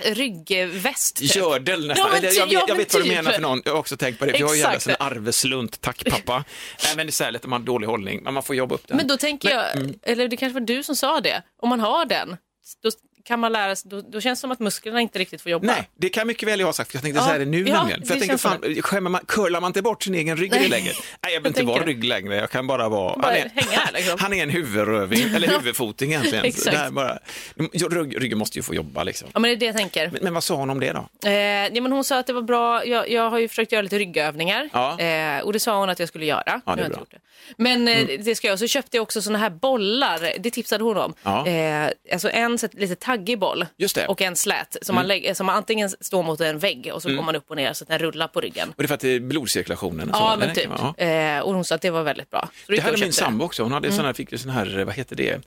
[0.05, 1.15] eh, ryggväst.
[1.15, 1.35] Typ.
[1.35, 2.07] Gördel nästan.
[2.07, 3.15] Ja, men jag, ty- jag, vet- ja, jag men vet vad du typ.
[3.17, 3.61] menar för någon.
[3.65, 4.31] Jag har också tänkt på det.
[4.31, 5.81] Vi har ju jävla sån arveslunt.
[5.81, 6.43] Tack pappa.
[6.83, 8.23] Nej, men det är så här om man har dålig hållning.
[8.23, 8.97] Men man får jobba upp den.
[8.97, 9.93] Men då tänker jag, mm.
[10.03, 12.37] eller det kanske var du som sa det, om man har den,
[12.83, 12.91] då
[13.25, 15.67] kan man lära sig, då, då känns det som att musklerna inte riktigt får jobba.
[15.67, 17.45] Nej, det kan mycket väl jag ha sagt, för jag tänkte Ja, så här är
[17.45, 18.05] nu ja, nämligen.
[18.05, 20.95] För jag känns fan, skämmer man, curlar man inte bort sin egen rygg läget?
[21.23, 23.17] Nej, jag behöver inte vara rygg längre, jag kan bara vara...
[23.17, 24.17] Bara han, är, här, liksom.
[24.19, 26.45] han är en huvudröving, eller huvudfoting egentligen.
[26.45, 26.91] Exakt.
[26.91, 27.19] Bara,
[27.89, 29.29] rygg, ryggen måste ju få jobba liksom.
[29.33, 30.09] Ja men det är det jag tänker.
[30.11, 31.29] Men, men vad sa hon om det då?
[31.29, 33.81] Eh, ja, men hon sa att det var bra, jag, jag har ju försökt göra
[33.81, 34.99] lite ryggövningar Ja.
[34.99, 36.61] eh, och det sa hon att jag skulle göra.
[36.65, 37.05] Ja, det är bra.
[37.57, 37.83] Mm.
[37.83, 40.97] Men eh, det ska jag, så köpte jag också såna här bollar, det tipsade hon
[40.97, 41.13] om.
[41.23, 41.47] Ja.
[41.47, 43.65] Eh, alltså en så, lite taggig boll.
[43.97, 44.09] Mm.
[44.09, 47.15] och en slät som, man lägger, som man antingen står mot en vägg och så
[47.15, 48.69] går man upp och ner så att den rullar på ryggen.
[48.69, 50.09] Och det är för att det är blodcirkulationen?
[50.09, 50.45] och så, Ja, eller?
[50.45, 50.69] men typ.
[50.97, 51.05] Ja.
[51.05, 52.49] Eh, och hon sa att det var väldigt bra.
[52.65, 54.95] Så Det hade min sambo också, hon hade sån här, fick ju sån här, vad
[54.95, 55.41] heter det?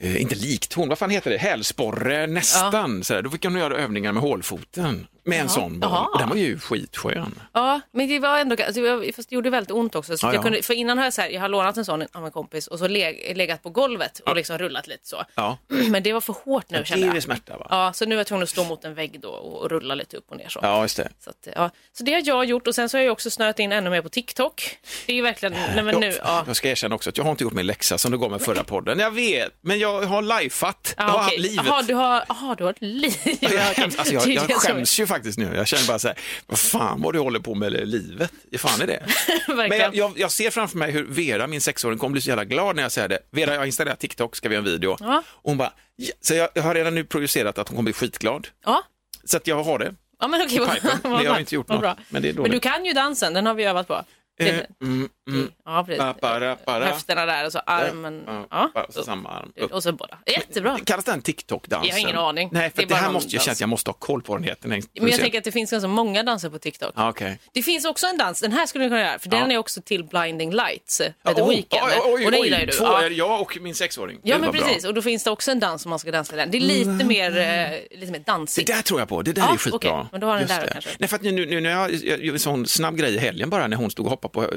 [0.00, 1.38] Eh, inte liktorn, vad fan heter det?
[1.38, 3.04] Hälsporre, nästan.
[3.04, 3.22] Så där.
[3.22, 5.90] Då fick hon göra övningar med hålfoten med en sån boll.
[5.90, 6.06] Jaha.
[6.12, 7.40] Och den var ju skitskön.
[7.52, 10.16] Ja, men det var ändå, alltså, var- fast det gjorde väldigt ont också.
[10.16, 10.42] Så Ja, jag ja.
[10.42, 12.66] kunde, för innan har jag så här, jag har lånat en sån av en kompis
[12.66, 15.22] och så leg, legat på golvet och liksom rullat lite så.
[15.34, 17.22] Ja, Men det var för hårt nu det kände är jag.
[17.22, 17.66] smärta va?
[17.70, 20.16] Ja, så nu är jag tvungen att stå mot en vägg då och rulla lite
[20.16, 20.60] upp och ner så.
[20.62, 21.08] Ja, just det.
[21.24, 21.70] Så, att, ja.
[21.92, 24.02] så det har jag gjort och sen så har jag också snöat in ännu mer
[24.02, 24.78] på TikTok.
[25.06, 26.44] Det är ju verkligen, nej men nu, jag, ja.
[26.46, 28.40] jag ska erkänna också att jag har inte gjort min läxa som du gav mig
[28.40, 28.98] förra podden.
[28.98, 30.94] Jag vet, men jag har lifeat.
[30.96, 31.38] jag Ja, har okej.
[31.38, 31.66] livet.
[31.66, 33.14] Jaha, du har, aha, du har ett liv.
[33.40, 35.56] jag, skäms, alltså jag, jag skäms ju faktiskt nu.
[35.56, 38.32] Jag känner bara så här, vad fan vad du håller på med livet.
[38.50, 39.02] Vad fan är det?
[39.68, 42.44] Men jag, jag, jag ser framför mig hur Vera, min sexåring, kommer bli så jävla
[42.44, 43.18] glad när jag säger det.
[43.30, 44.96] Vera, jag har installerat TikTok, ska vi göra en video?
[45.00, 45.22] Ja.
[45.28, 46.12] Och hon bara, ja.
[46.20, 48.48] så jag, jag har redan nu producerat att hon kommer bli skitglad.
[48.64, 48.82] Ja.
[49.24, 49.94] Så att jag har det.
[50.20, 50.78] Ja men okej, I vad,
[51.12, 51.80] vad jag har inte gjort något.
[51.80, 51.96] Bra.
[52.08, 54.04] Men det är Men du kan ju dansen, den har vi övat på.
[54.40, 55.98] Eh, mm, mm, Ja, precis.
[56.20, 56.84] ba, bara.
[56.86, 58.22] Höfterna där och så armen.
[58.26, 58.70] Ja, Ja.
[58.74, 59.52] bara, så samma arm.
[59.56, 59.72] upp.
[59.72, 60.18] Och så båda.
[60.26, 60.78] Jättebra.
[60.84, 61.88] Kallas den TikTok-dansen?
[61.88, 62.48] Jag har ingen aning.
[62.52, 64.34] Nej, Det för det, bara här måste jag känna att jag måste ha koll på
[64.36, 64.68] den heter.
[64.68, 66.92] Men jag tänker att det finns ganska många danser på TikTok.
[66.96, 67.38] Ja, okej.
[67.52, 69.82] Det finns också en dans, den här skulle du kunna göra, för den är också
[69.82, 71.80] till Blinding Lights, eh, Ja, The oj, Weeknd.
[71.82, 72.72] oj, oj, och det oj, gillar ju du.
[72.72, 73.06] Två, Ja.
[73.06, 74.18] jag och min sexåring.
[74.22, 74.66] Ja Det men var bra.
[74.66, 76.50] precis, och då finns det också en dans som man ska dansa den.
[76.50, 78.66] Det är lite mer, eh, lite mer Det dansigt.
[78.66, 79.76] där tror jag på, det där Ja, är skitbra.
[79.76, 80.72] okej, men då har den där det.
[80.72, 80.90] kanske.
[80.98, 83.66] Nej, för att nu, nu när jag, jag en sån snabb grej i helgen bara
[83.66, 84.50] när hon stod och hoppade på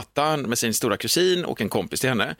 [0.00, 2.36] studsmattan med sin stora kusin och en kompis till henne.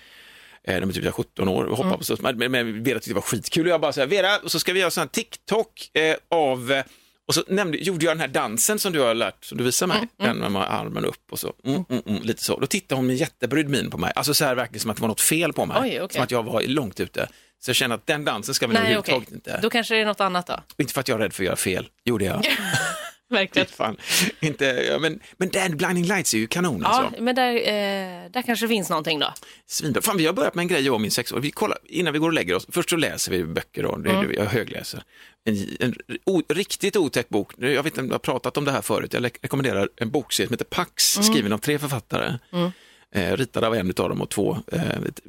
[0.64, 1.98] Eh, De är typ 17 år och hoppar Mm.
[1.98, 2.38] på studsmattan.
[2.38, 4.58] Men, men Vera tyckte det var skitkul och jag bara så här, Vera, och så
[4.58, 6.82] ska vi göra sån här TikTok eh, av
[7.28, 9.86] och så nämnde, gjorde jag den här dansen som du har lärt, som du visar
[9.86, 12.60] mig, den med armen upp och så, mm, mm, mm, lite så.
[12.60, 15.00] Då tittade hon med jättebrydd min på mig, alltså så här verkligen som att det
[15.00, 16.14] var något fel på mig, Oj, okej.
[16.14, 17.28] som att jag var långt ute.
[17.60, 20.04] Så jag känner att den dansen ska vi nog överhuvudtaget inte, då kanske det är
[20.06, 20.60] något annat då.
[20.78, 22.46] inte för att jag är rädd för att göra fel, gjorde jag.
[23.30, 23.68] Verkligen.
[23.68, 23.96] Fan.
[24.40, 27.22] Inte, ja, men, men den Blinding Lights är ju kanon Ja, alltså.
[27.22, 29.32] men där, eh, där kanske finns någonting då.
[29.66, 30.02] Svinbra.
[30.02, 31.42] Fan, vi har börjat med en grej jag och min sexåring.
[31.42, 34.10] Vi kollar, innan vi går och lägger oss, först så läser vi böcker då, det,
[34.10, 34.32] Mm.
[34.34, 35.02] jag högläser.
[35.44, 35.94] En, en
[36.26, 39.12] o, riktigt otäck bok, jag vet inte om jag har pratat om det här förut,
[39.12, 41.32] jag re- rekommenderar en bokserie som heter Pax, Mm.
[41.32, 42.32] skriven av tre författare.
[43.14, 44.80] Eh, ritad av en av dem och två eh,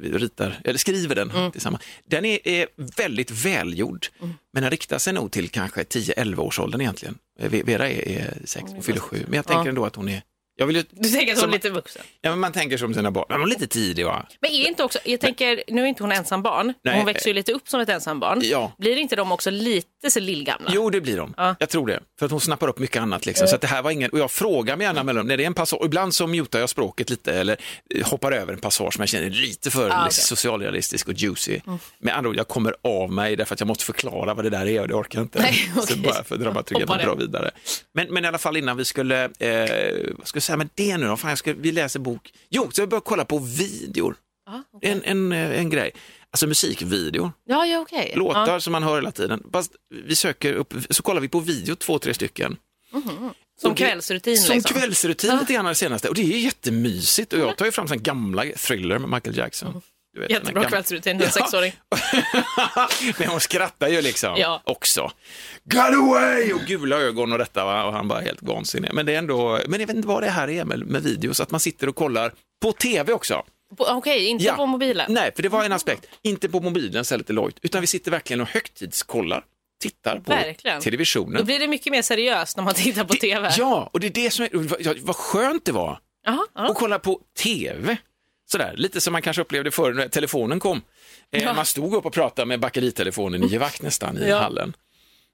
[0.02, 1.50] ritar, eller skriver den Mm.
[1.52, 1.82] tillsammans.
[2.04, 4.06] Den är, är väldigt välgjord,
[4.52, 7.18] men den riktar sig nog till kanske 10-11 års åldern egentligen.
[7.38, 10.08] Eh, Ve- Vera är, är sex, hon fyller sju, men jag tänker ändå att hon
[10.08, 10.22] är
[10.60, 12.02] jag vill ju, Du tänker att hon är lite vuxen.
[12.20, 14.26] Ja, men man tänker som sina barn, men hon är lite tidig va?
[14.40, 16.96] Men är inte också, jag tänker, nu är inte hon ensam barn, Nej.
[16.96, 18.40] hon växer ju lite upp som ett ensam barn.
[18.44, 18.72] Ja.
[18.78, 20.70] Blir inte de också lite så lillgamla?
[20.74, 21.34] Jo, det blir de.
[21.36, 21.56] Ja.
[21.58, 22.00] Jag tror det.
[22.18, 23.26] För att hon snappar upp mycket annat.
[23.26, 23.48] Liksom.
[23.48, 24.10] Så att det här var ingen...
[24.10, 25.26] Och jag frågar mig gärna mellan...
[25.26, 25.84] När det är en passage...
[25.84, 27.56] Ibland så mutar jag språket lite eller
[27.94, 30.04] eh, hoppar över en passage som jag känner lite för Ja, okej.
[30.04, 31.60] liksom, socialrealistisk och juicy.
[31.98, 34.66] Med andra ord, jag kommer av mig därför att jag måste förklara vad det där
[34.66, 35.38] är och det orkar jag inte.
[35.38, 35.96] Nej, Så okej.
[35.96, 37.50] bara för dramaturgin att dra vidare.
[37.94, 39.24] Men, men i alla fall innan vi skulle...
[39.24, 41.16] Eh, vad ska jag säga med det nu då?
[41.16, 42.32] Fan, jag ska, vi läser bok.
[42.50, 44.16] Jo, så jag börjar kolla på videor.
[44.46, 44.90] Ja, okej.
[44.90, 45.90] En, en, eh, en grej.
[46.30, 47.32] Alltså musikvideor.
[47.44, 48.12] ja, ja okej.
[48.16, 48.60] Låtar Ja.
[48.60, 49.42] som man hör hela tiden.
[49.52, 49.72] Fast
[50.04, 52.56] vi söker upp, så kollar vi på video, två, tre stycken.
[53.60, 54.80] Som Och det- kvällsrutin Som liksom.
[54.80, 56.08] kvällsrutin lite grann det senaste.
[56.08, 57.32] Och det är jättemysigt.
[57.32, 59.82] Och jag tar ju fram sån gamla thriller med Michael Jackson.
[60.18, 61.72] Du vet, Jättebra gamla- kvällsrutin, en sexåring.
[63.18, 64.62] Men hon skrattar ju liksom Ja.
[64.64, 65.10] också.
[65.64, 66.52] Got away!
[66.52, 67.84] Och gula ögon och detta va?
[67.84, 68.90] och han bara helt vansinnig.
[68.94, 71.40] Men det är ändå, men jag vet inte vad det här är med, med videos,
[71.40, 73.42] att man sitter och kollar på tv också.
[73.78, 74.54] Okej, inte Ja.
[74.56, 75.12] på mobilen?
[75.12, 76.06] Nej, för det var en aspekt.
[76.22, 79.44] Inte på mobilen så lite lojt, utan vi sitter verkligen och högtidskollar,
[79.82, 80.80] tittar på Verkligen.
[80.80, 81.38] televisionen.
[81.38, 83.52] Då blir det mycket mer seriöst när man tittar på tv.
[83.58, 84.50] Ja, och det är det som är,
[84.84, 86.70] vad, vad skönt det var Jaha, ja.
[86.70, 87.96] att kolla på tv.
[88.50, 90.82] Sådär, lite som man kanske upplevde förr när telefonen kom.
[91.32, 91.52] Eh, Ja.
[91.54, 94.38] Man stod upp och pratade med bakeritelefonen i givakt nästan i Ja.
[94.38, 94.76] hallen.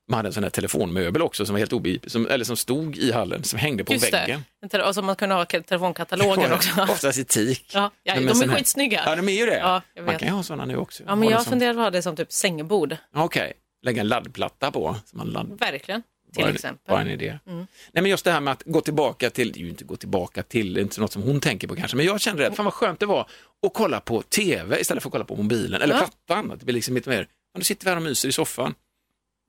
[0.09, 2.97] Man hade en sån här telefonmöbel också som var helt obegriplig, som, eller som stod
[2.99, 4.45] i hallen, som hängde på Just väggen.
[4.71, 4.83] det.
[4.83, 6.83] Och så man kunde ha telefonkatalogen också.
[6.83, 7.65] Oftast i teak.
[7.75, 9.03] Ja, ja, de är här- skitsnygga.
[9.07, 9.59] Ja, de är ju det.
[9.59, 11.03] Ja, jag man kan ju ha sådana nu också.
[11.07, 12.97] Ja, men jag som- funderar på att ha det som typ sängbord.
[13.15, 14.97] Okej, lägga en laddplatta på.
[15.07, 15.57] Som man ladd...
[15.61, 16.03] Verkligen,
[16.35, 16.93] till Bara en- exempel.
[16.93, 17.39] Bara en idé.
[17.45, 19.97] Nej, men just det här med att gå tillbaka till, det är ju inte gå
[19.97, 22.53] tillbaka till, det är inte något som hon tänker på kanske, men jag kände det,
[22.57, 23.21] fan vad skönt det var
[23.67, 25.99] att kolla på tv istället för att kolla på mobilen eller Ja.
[26.27, 26.51] plattan.
[26.53, 28.75] Att det blir liksom lite mer, ja, nu sitter vi här och myser i soffan,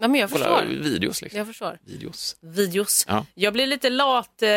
[0.02, 0.84] Ja, men jag kolla förstår.
[0.84, 1.22] videos.
[1.22, 1.38] Liksom.
[1.38, 1.80] Jag förstår.
[1.86, 2.38] Videos.
[2.42, 3.06] Videos.
[3.08, 3.26] Ja.
[3.34, 4.42] Jag blir lite lat.
[4.42, 4.50] Eh,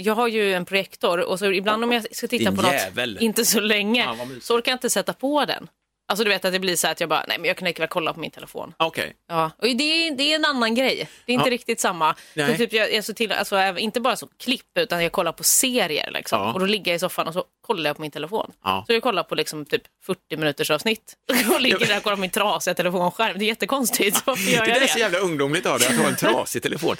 [0.00, 2.72] jag har ju en projektor och så ibland om jag ska titta Din på något
[2.72, 3.18] jävel.
[3.20, 5.68] inte så länge Ja, så orkar jag inte sätta på den.
[6.08, 7.68] Alltså du vet att det blir så här att jag bara, nej men jag kan
[7.68, 8.74] lika väl kolla på min telefon.
[8.76, 11.08] Okej, Ja, och det är, det är en annan grej.
[11.26, 11.52] Det är inte Ja.
[11.54, 12.14] riktigt samma.
[12.34, 12.50] Nej.
[12.52, 15.44] Så typ jag, jag så till, alltså, inte bara så klipp, utan jag kollar på
[15.44, 16.10] serier.
[16.10, 16.40] Liksom.
[16.40, 16.52] Ja.
[16.52, 18.52] Och då ligger jag i soffan och så kollar jag på min telefon.
[18.64, 18.84] Ja.
[18.86, 21.14] Så jag kollar på liksom, typ 40 minuters avsnitt.
[21.54, 23.38] Och ligger där och kollar på min trasiga telefonskärm.
[23.38, 24.22] Det är jättekonstigt.
[24.26, 25.00] Varför gör det jag där är så det?
[25.00, 26.96] jävla ungdomligt av dig att ha en trasig telefon.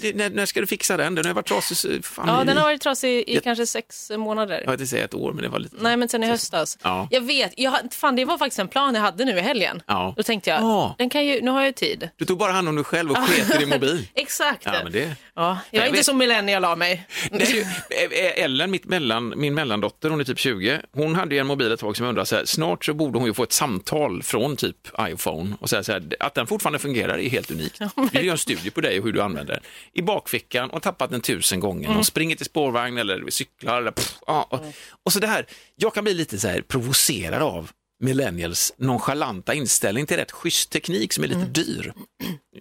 [0.00, 1.14] det- när, när ska du fixa den?
[1.14, 4.10] Den har varit trasig fan, Ja, i, den har varit trasig i Jag- kanske sex
[4.10, 4.62] månader.
[4.64, 5.76] jag inte säga ett år, men det var lite...
[5.80, 6.78] Nej, men sen i höstas.
[6.82, 7.08] Ja.
[7.10, 9.82] Jag vet, jag, har- fan, det var faktiskt en plan jag hade nu i helgen.
[9.86, 10.14] Ja.
[10.16, 10.94] Då tänkte jag, Ja.
[10.98, 12.08] den kan ju, nu har jag ju tid.
[12.16, 14.08] Du tog bara hand om dig själv och sket i din mobil.
[14.14, 14.62] Exakt.
[14.64, 15.16] Ja, men det...
[15.36, 16.06] Ja, jag Jag är inte vet.
[16.06, 17.06] som millennial av mig.
[17.30, 21.46] Nej, eh, Ellen, mitt mellan, min mellandotter, hon är typ 20, hon hade ju en
[21.46, 24.22] mobil ett tag som undrade så här, snart så borde hon ju få ett samtal
[24.22, 27.80] från typ iPhone och säga så här, att den fortfarande fungerar är helt unikt.
[28.12, 29.62] Vi göra en studie på dig och hur du använder den.
[29.92, 31.84] I bakfickan och tappat den tusen gånger.
[31.84, 31.94] Mm.
[31.98, 34.60] De springer till spårvagn eller cyklar eller pff, ja, och,
[35.04, 35.46] och så det här,
[35.76, 37.70] jag kan bli lite så här provocerad av
[38.04, 41.92] millennials nonchalanta inställning till rätt schysst teknik som är lite dyr.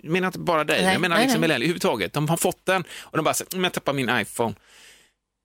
[0.02, 0.86] Jag menar inte bara dig, Mm.
[0.86, 1.48] Nej, jag menar nej, liksom nej.
[1.48, 2.14] millennials överhuvudtaget.
[2.14, 4.56] De har fått den och de bara säger, "Mm, jag tappar min iPhone.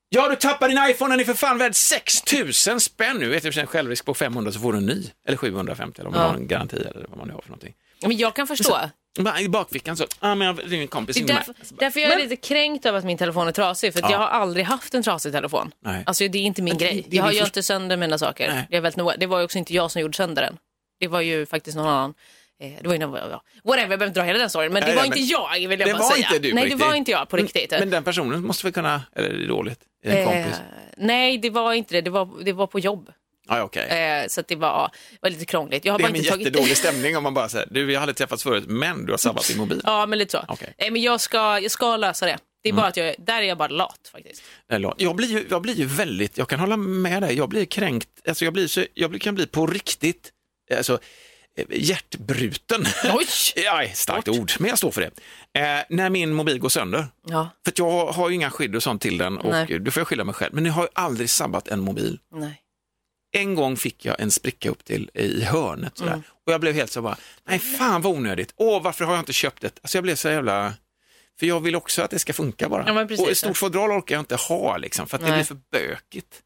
[0.08, 3.28] Ja, du tappar din iPhone, den är för fan värd 6000 spänn nu.
[3.28, 5.04] Vet du, en självrisk på 500 så får du en ny.
[5.26, 6.26] Eller 750 eller om du Ja.
[6.26, 7.74] har en garanti eller vad man nu har för någonting.
[8.02, 8.78] Men jag kan förstå.
[9.24, 11.16] Bara I bakfickan så, ah, men jag ringer en kompis.
[11.16, 13.92] Det är därför, därför jag är lite kränkt över att min telefon är trasig.
[13.92, 14.10] För Ja.
[14.10, 15.70] jag har aldrig haft en trasig telefon.
[15.84, 16.02] Nej.
[16.06, 17.04] Alltså det är inte min Men det- grej.
[17.08, 18.48] det är jag har ju inte sönder mina saker.
[18.54, 18.66] Nej.
[18.70, 19.16] Det, är väldigt noga.
[19.16, 20.56] det var ju också inte jag som gjorde sönder den.
[21.00, 22.14] Det var ju faktiskt någon annan.
[22.62, 24.72] Eh, Det var ju whatever, jag behöver inte dra hela den storyn.
[24.72, 25.26] Men Nej, det var nej, inte men-
[25.62, 26.26] jag vill jag Det bara var säga.
[26.26, 26.78] inte du på Nej, riktigt.
[26.80, 27.70] det var inte jag på riktigt.
[27.70, 29.80] Men den personen måste väl kunna, eller är det dåligt?
[30.04, 30.60] Är det en Eh, kompis?
[30.96, 32.00] nej, det var inte det.
[32.00, 33.10] Det var, det var på jobb.
[33.48, 33.88] Ja, okej.
[33.88, 35.84] Eh, så att det var, var lite krångligt.
[35.84, 36.46] Jag har Det är bara en inte tagit...
[36.46, 39.18] jättedålig stämning om man bara säger, du vi har aldrig träffats förut, men du har
[39.18, 39.80] sabbat din mobil.
[39.84, 40.44] Ja, men lite så.
[40.48, 40.74] Okej.
[40.78, 42.38] Eh, men jag ska, jag ska lösa det.
[42.62, 44.42] Det är bara att jag, där är jag bara lat faktiskt.
[44.96, 48.08] Jag blir, ju, jag blir ju väldigt, jag kan hålla med dig, jag blir kränkt,
[48.28, 50.30] alltså jag, blir så, jag kan bli på riktigt,
[50.76, 50.98] alltså
[51.58, 52.84] eh, hjärtbruten.
[53.14, 53.26] Oj!
[53.72, 55.10] Aj, starkt ord, men jag står för det.
[55.60, 59.02] Eh, när min mobil går sönder, Ja, för jag har ju inga skydd och sånt
[59.02, 59.78] till den och Nej.
[59.78, 62.18] då får jag skylla mig själv, men jag har ju aldrig sabbat en mobil.
[62.34, 62.62] nej.
[63.32, 66.12] En gång fick jag en spricka upp till i hörnet sådär.
[66.12, 66.22] Mm.
[66.46, 67.16] och jag blev helt så bara,
[67.48, 70.28] nej fan vad onödigt, åh varför har jag inte köpt ett, alltså jag blev så
[70.28, 70.74] jävla,
[71.38, 72.84] för jag vill också att det ska funka bara.
[72.86, 75.38] Ja, och ett stort fodral orkar jag inte ha liksom, för att det Nej.
[75.38, 76.42] blir för bökigt.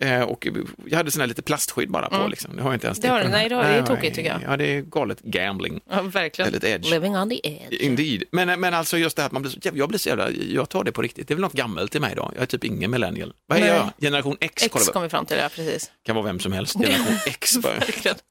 [0.00, 0.46] Eh, och
[0.86, 2.56] jag hade sån här lite plastskydd bara på, liksom.
[2.56, 3.16] det har jag inte ens Mm.
[3.16, 4.40] Det har nej, det har- det är tokigt, tycker jag.
[4.52, 5.80] Ja, det är galet gambling.
[5.90, 6.54] Ja, verkligen.
[6.64, 6.90] Edge.
[6.90, 7.72] Living on the edge.
[7.80, 8.24] Indeed.
[8.32, 10.68] Men, men alltså just det här att man blir så, jag blir så jävla, jag
[10.68, 11.28] tar det på riktigt.
[11.28, 12.30] Det är väl något gammalt i mig då.
[12.34, 13.32] Jag är typ ingen millennial.
[13.46, 13.70] Vad är Nej.
[13.70, 13.90] jag?
[14.00, 14.92] Generation X, X kollar vi.
[14.92, 15.90] kom vi fram till, ja precis.
[16.06, 16.72] Kan vara vem som helst.
[16.78, 17.74] Generation X bara.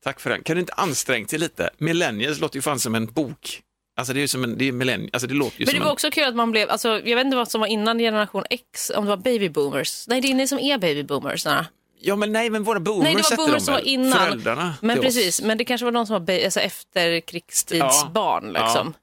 [0.03, 0.43] Tack för den.
[0.43, 1.69] Kan du inte ansträngt dig lite?
[1.77, 3.61] Millennials låter ju fan som en bok.
[3.95, 5.79] Alltså det är ju som en, det är millennial, alltså det låter ju Men det
[5.79, 5.93] var en...
[5.93, 8.91] också kul att man blev, alltså, jag vet inte vad som var innan generation X,
[8.95, 10.07] om det var baby boomers.
[10.07, 11.45] Nej, det är ni som är baby boomers.
[11.45, 11.63] Nej,
[12.05, 14.19] Ja men nej, men våra boomers Nej det var boomers som var innan.
[14.19, 15.45] Föräldrarna Men precis, oss.
[15.45, 18.51] men det kanske var de som var alltså, efterkrigstidsbarn.
[18.55, 18.63] Ja.
[18.63, 18.93] Liksom.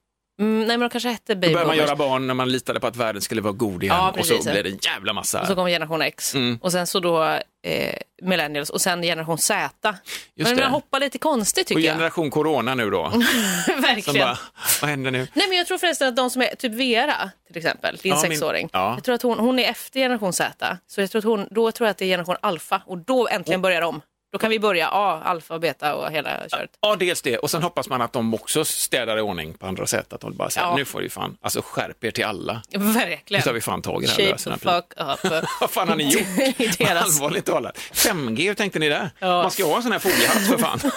[0.41, 1.87] Mm, nej men de kanske hette Då baby började man boomers.
[1.89, 4.43] göra barn när man litade på att världen skulle vara god igen Ja, och precis.
[4.43, 5.41] så blev det en jävla massa.
[5.41, 6.35] Och så kom generation X.
[6.35, 6.59] Mm.
[6.61, 7.23] Och sen så då
[7.63, 9.69] eh, millennials och sen generation Z.
[10.35, 10.61] Men det.
[10.63, 11.93] man hoppar lite konstigt och tycker jag.
[11.95, 13.11] generation corona nu då.
[13.65, 14.27] Som Verkligen.
[14.27, 14.37] bara,
[14.81, 15.27] vad händer nu?
[15.33, 18.15] Nej men jag tror förresten att de som är, typ Vera till exempel, din Ja,
[18.21, 18.69] min- sexåring.
[18.73, 18.93] ja.
[18.95, 20.77] Jag tror att hon, hon är efter generation Z.
[20.87, 23.27] Så jag tror att hon, då tror jag att det är generation alfa och då
[23.27, 24.01] äntligen börjar de.
[24.31, 26.69] Då kan vi börja A, alfa, beta och hela köret.
[26.81, 27.37] Ja, dels det.
[27.37, 30.13] Och sen hoppas man att de också städar i ordning på andra sätt.
[30.13, 30.75] Att de bara säger, Ja.
[30.75, 32.61] nu får vi fan, alltså skärp er till alla.
[32.73, 33.39] Verkligen.
[33.39, 34.37] Nu tar vi fan tag i det här.
[34.37, 34.93] Shape the fuck
[35.25, 35.43] up.
[35.61, 36.21] Vad fan har ni gjort?
[36.59, 37.77] I deras- Allvarligt talat.
[37.77, 39.09] 5G, hur tänkte ni där?
[39.19, 39.27] Ja.
[39.41, 40.79] Man ska ha en sån här foliehatt för fan.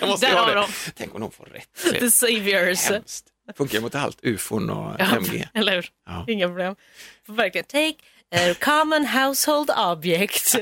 [0.00, 0.54] Jag måste Där ha det.
[0.54, 0.66] de.
[0.96, 2.00] Tänk om de får rätt.
[2.00, 2.90] The saviors.
[2.90, 3.24] hemskt.
[3.56, 5.48] Funkar mot allt, ufon och Ja, 5G.
[5.54, 5.88] Eller hur?
[6.06, 6.24] Ja.
[6.28, 6.76] Inga problem.
[7.28, 7.64] Verkligen.
[7.64, 7.94] Take
[8.50, 10.54] a common household object.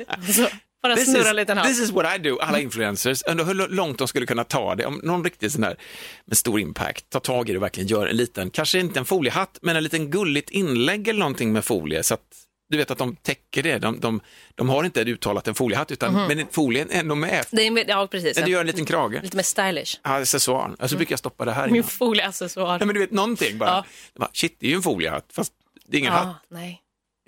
[0.82, 1.66] Bara This snurra is, en liten hatt.
[1.66, 3.22] this is what I do, alla influencers.
[3.22, 4.86] Undrar hur långt de skulle kunna ta det.
[4.86, 5.76] Om någon riktigt sån där
[6.24, 9.04] med stor impact tar tag i det och verkligen gör en liten, kanske inte en
[9.04, 12.02] foliehatt, men en liten gulligt inlägg eller någonting med folie.
[12.02, 12.20] Så att
[12.68, 13.78] du vet att de täcker det.
[13.78, 14.20] De, de,
[14.54, 17.46] de har inte uttalat en foliehatt, utan, men folien är ändå med.
[17.50, 18.36] Det är, med- ja, precis.
[18.44, 19.22] Du gör en liten krage.
[19.22, 20.00] Lite mer stylish.
[20.04, 20.74] Ja, accessoar.
[20.78, 22.78] Och så brukar jag stoppa det här Min folieaccessoar.
[22.78, 23.70] Nej, men du vet någonting bara.
[23.70, 23.84] Ja.
[24.18, 24.30] bara.
[24.32, 25.52] Shit, det är ju en foliehatt, fast
[25.86, 26.36] det är ingen Ja, hatt.
[26.50, 26.80] nej.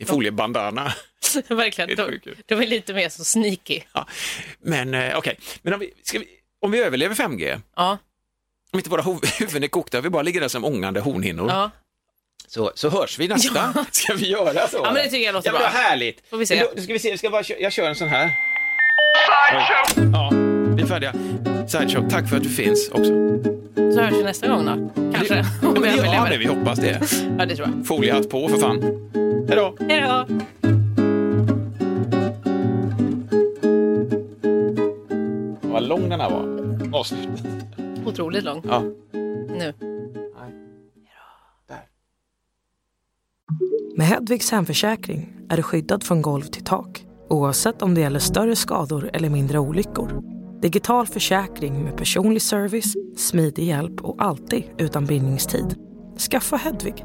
[0.03, 0.93] Det är foliebandana.
[1.49, 1.89] Verkligen.
[1.89, 3.81] Det är De, de är lite mer så sneaky.
[3.93, 4.07] Ja.
[4.61, 6.27] Men eh, okej, men om vi, ska vi,
[6.61, 7.99] om vi överlever 5G, Ja,
[8.73, 9.03] om inte våra
[9.39, 11.71] huvuden är kokta, vi bara ligger där som ångande hornhinnor, ja.
[12.47, 13.75] så, så hörs vi nästa.
[13.91, 14.77] Ska vi göra så?
[14.77, 15.67] Ja, men det tycker jag låter ja, bra.
[15.69, 16.29] härligt.
[16.31, 16.65] Får vi se.
[16.77, 18.31] Då, ska vi se, jag, ska bara, jag kör en sån här.
[20.13, 20.31] Ja,
[20.77, 21.13] vi är färdiga.
[21.69, 23.13] Sideshow, tack för att du finns också.
[23.75, 25.03] Så hörs vi nästa gång då.
[25.15, 25.35] Kanske.
[25.63, 27.01] Ja, Om vi det, ja, det, vi hoppas det.
[27.39, 27.87] Ja, det tror jag.
[27.87, 28.79] Foliehatt på för fan.
[29.49, 29.77] Hej då.
[29.81, 30.27] Hej då.
[35.63, 36.99] Vad lång den här var.
[36.99, 37.43] Avslut.
[38.07, 38.63] Otroligt lång.
[38.69, 38.83] Ja.
[39.59, 39.75] Nu.
[41.69, 41.83] Där.
[43.97, 48.57] Med Hedvigs hemförsäkring är du skyddad från golv till tak oavsett om det gäller större
[48.57, 50.23] skador eller mindre olyckor.
[50.61, 55.77] Digital försäkring med personlig service, smidig hjälp och alltid utan bindningstid.
[56.31, 57.05] Skaffa Hedvig